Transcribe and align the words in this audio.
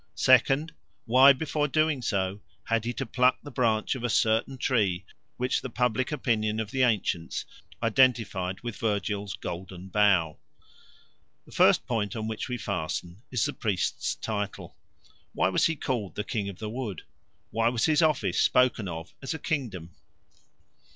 second, 0.15 0.73
why 1.05 1.31
before 1.31 1.67
doing 1.67 2.01
so 2.01 2.41
had 2.63 2.85
he 2.85 2.91
to 2.91 3.05
pluck 3.05 3.37
the 3.43 3.51
branch 3.51 3.93
of 3.93 4.03
a 4.03 4.09
certain 4.09 4.57
tree 4.57 5.05
which 5.37 5.61
the 5.61 5.69
public 5.69 6.11
opinion 6.11 6.59
of 6.59 6.71
the 6.71 6.81
ancients 6.81 7.45
identified 7.83 8.59
with 8.61 8.75
Virgil's 8.77 9.35
Golden 9.35 9.89
Bough? 9.89 10.39
The 11.45 11.51
first 11.51 11.85
point 11.85 12.15
on 12.15 12.27
which 12.27 12.49
we 12.49 12.57
fasten 12.57 13.21
is 13.29 13.45
the 13.45 13.53
priest's 13.53 14.15
title. 14.15 14.75
Why 15.33 15.49
was 15.49 15.67
he 15.67 15.75
called 15.75 16.15
the 16.15 16.23
King 16.23 16.49
of 16.49 16.57
the 16.57 16.67
Wood? 16.71 17.03
Why 17.51 17.69
was 17.69 17.85
his 17.85 18.01
office 18.01 18.41
spoken 18.41 18.87
of 18.87 19.13
as 19.21 19.35
a 19.35 19.37
kingdom? 19.37 19.91